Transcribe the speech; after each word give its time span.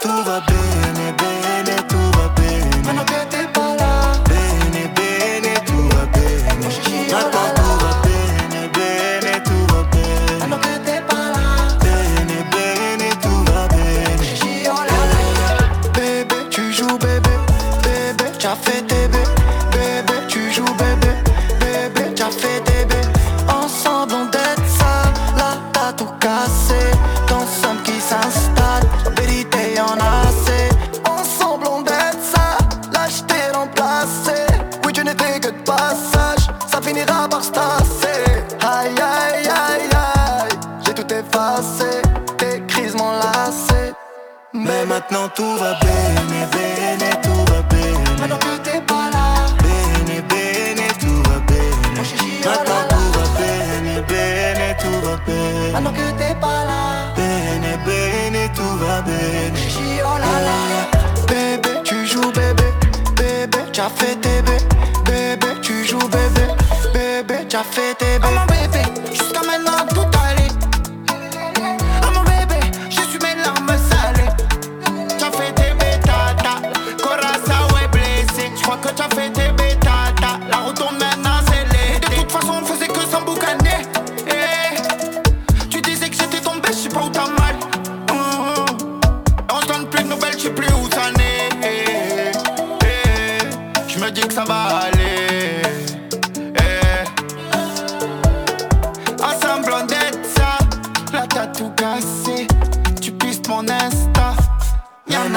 tout 0.00 0.24
va 0.24 0.40
bien, 0.40 0.92
bene, 1.18 1.76
tout 1.88 2.10
va 2.18 2.28
bien. 2.36 2.64
Maintenant 2.84 3.04
que 3.04 3.24
t'es 3.30 3.46
pas 3.52 3.76
là, 3.76 4.12
bene, 4.28 4.88
bene, 4.96 5.54
tout 5.66 5.88
va 5.94 6.06
tout 7.10 7.76
va 7.82 7.92
bene, 8.04 8.68
bene, 8.74 9.42
tout 9.44 9.66
va 9.72 9.82
bene. 9.92 10.38
Maintenant 10.40 10.58
que 10.58 10.78
t'es 10.86 11.00
pas 11.02 11.28
là, 11.36 11.48
bene, 11.82 12.38
bene, 12.52 13.10
tout 13.20 13.44
va. 13.52 13.68
Bébé, 15.94 16.36
tu 16.50 16.72
joues 16.72 16.98
bébé, 16.98 17.34
bébé, 17.82 18.30
t'as 18.38 18.56
fait 18.56 18.82
tes. 18.86 19.29
Aïe 37.60 38.94
aïe 38.98 39.48
aïe 39.48 39.88
aïe, 39.92 40.48
j'ai 40.84 40.94
tout 40.94 41.06
effacé, 41.12 42.00
tes 42.38 42.62
crises 42.66 42.94
m'ont 42.94 43.12
lassé. 43.12 43.92
Mais 44.54 44.86
maintenant 44.86 45.28
tout 45.34 45.56
va 45.58 45.74
bien, 45.80 46.46
bene, 46.52 47.10
tout 47.22 47.52
va 47.52 47.60
bien. 47.68 48.18
Maintenant 48.18 48.38
que 48.38 48.56
t'es 48.64 48.80
pas 48.80 49.10
là, 49.12 49.46
Bene, 49.62 50.22
bene, 50.30 50.88
tout 51.00 51.22
va 51.28 51.38
bien. 51.48 51.70
Maintenant 52.46 52.84
tout 52.88 53.12
va 53.18 53.24
bien, 53.38 54.02
bene, 54.08 54.76
tout 54.80 55.06
va 55.06 55.16
bien. 55.26 55.72
Maintenant 55.74 55.92
que 55.92 56.10
t'es 56.18 56.34
pas 56.40 56.64
là, 56.64 57.12
Bene, 57.16 57.78
bene, 57.84 58.48
tout 58.54 58.76
va 58.78 59.02
bien. 59.02 59.54
chichi, 59.54 60.00
oh 60.02 60.18
là 60.18 60.34
là. 60.48 60.58
Bébé, 61.28 61.82
tu 61.84 62.06
joues 62.06 62.32
bébé, 62.32 62.64
bébé, 63.16 63.58
t'as 63.72 63.90
fait 63.90 64.16
tes 64.16 64.40
bébés. 64.42 64.69
Bébé, 67.62 67.94
t'as 67.98 68.59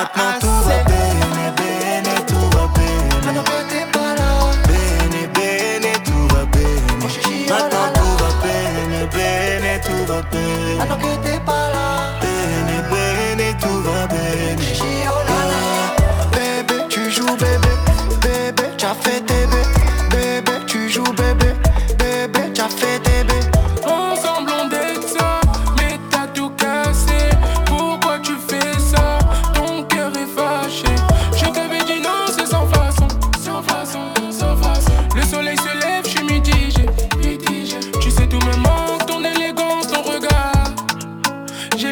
maintenant 0.00 0.40
tout 0.40 0.62
va 0.66 0.82
bien, 0.84 1.52
bene, 1.58 2.14
tout 2.26 2.48
va 2.56 2.66
là, 4.14 4.50
Bene, 4.66 5.28
bene, 5.34 5.92
tout 6.04 6.34
va 6.34 6.44
là 6.46 6.68
Maintenant 7.48 7.88
tout 7.94 8.14
va 8.22 8.30
bien, 8.42 9.06
bene, 9.12 9.80
tout 9.84 10.12
va 10.12 10.22
bien. 10.22 11.29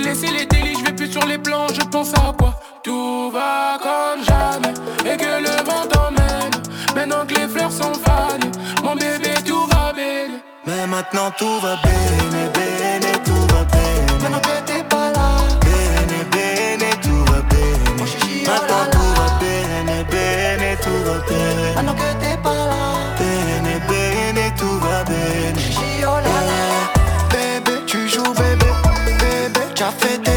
Laissé 0.09 0.27
les 0.29 0.47
délits, 0.47 0.77
je 0.79 0.85
vais 0.85 0.93
plus 0.93 1.11
sur 1.11 1.25
les 1.27 1.39
plans, 1.39 1.67
je 1.69 1.85
pense 1.87 2.13
à 2.15 2.33
quoi 2.39 2.55
Tout 2.83 3.31
va 3.31 3.79
comme 3.83 4.25
jamais, 4.25 4.75
et 5.11 5.17
que 5.17 5.33
le 5.47 5.57
vent 5.69 5.87
t'emmène. 5.93 6.55
Maintenant 6.95 7.27
que 7.27 7.35
les 7.35 7.49
fleurs 7.49 7.73
sont 7.73 7.95
fanées, 7.95 8.51
mon 8.83 8.95
bébé, 8.95 9.35
tout 9.45 9.67
va 9.67 9.93
bien. 9.93 10.41
Mais 10.67 10.87
maintenant 10.87 11.31
tout 11.39 11.61
va 11.61 11.77
bien, 11.83 12.48
bien. 29.97 30.28